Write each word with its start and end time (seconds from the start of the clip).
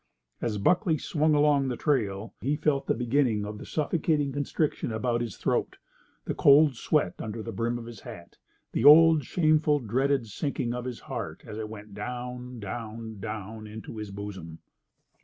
As 0.41 0.57
Buckley 0.57 0.97
swung 0.97 1.35
along 1.35 1.65
upon 1.65 1.67
the 1.67 1.77
trail 1.77 2.33
he 2.41 2.55
felt 2.55 2.87
the 2.87 2.95
beginning 2.95 3.45
of 3.45 3.59
the 3.59 3.67
suffocating 3.67 4.31
constriction 4.31 4.91
about 4.91 5.21
his 5.21 5.37
throat, 5.37 5.77
the 6.25 6.33
cold 6.33 6.75
sweat 6.75 7.13
under 7.19 7.43
the 7.43 7.51
brim 7.51 7.77
of 7.77 7.85
his 7.85 7.99
hat, 7.99 8.37
the 8.71 8.83
old, 8.83 9.23
shameful, 9.25 9.77
dreaded 9.79 10.25
sinking 10.25 10.73
of 10.73 10.85
his 10.85 11.01
heart 11.01 11.43
as 11.45 11.59
it 11.59 11.69
went 11.69 11.93
down, 11.93 12.59
down, 12.59 13.19
down 13.19 13.67
in 13.67 13.83
his 13.83 14.09
bosom. 14.09 14.57